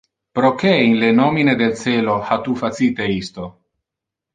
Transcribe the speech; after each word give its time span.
Proque 0.37 0.71
in 0.85 0.97
le 1.01 1.11
nomine 1.19 1.53
del 1.61 1.75
celo 1.83 2.19
ha 2.23 2.41
tu 2.49 2.55
facite 2.67 3.05
isto? 3.23 3.43